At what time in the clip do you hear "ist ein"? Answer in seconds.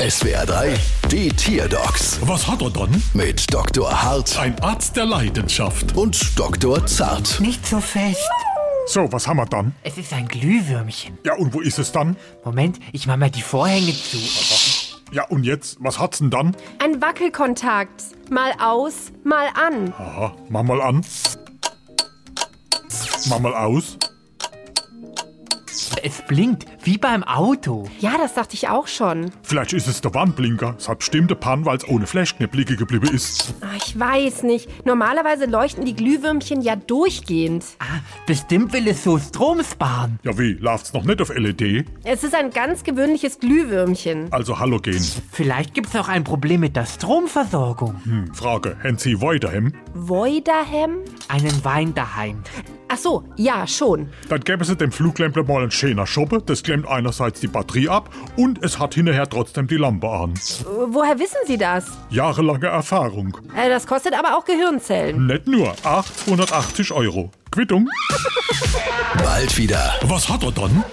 9.98-10.26, 42.24-42.50